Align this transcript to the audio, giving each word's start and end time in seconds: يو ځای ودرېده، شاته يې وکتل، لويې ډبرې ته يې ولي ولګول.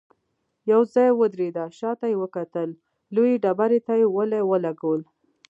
يو 0.71 0.81
ځای 0.93 1.09
ودرېده، 1.13 1.65
شاته 1.79 2.05
يې 2.11 2.17
وکتل، 2.23 2.69
لويې 3.13 3.41
ډبرې 3.43 3.79
ته 3.87 3.93
يې 3.99 4.07
ولي 4.15 4.41
ولګول. 4.51 5.01